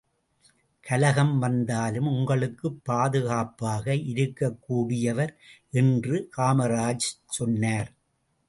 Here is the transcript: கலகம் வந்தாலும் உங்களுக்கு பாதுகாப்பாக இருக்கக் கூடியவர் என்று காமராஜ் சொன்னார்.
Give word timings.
கலகம் 0.83 1.39
வந்தாலும் 1.39 2.07
உங்களுக்கு 2.07 2.71
பாதுகாப்பாக 2.73 3.95
இருக்கக் 3.95 4.59
கூடியவர் 4.69 5.33
என்று 5.71 6.29
காமராஜ் 6.37 7.09
சொன்னார். 7.25 7.91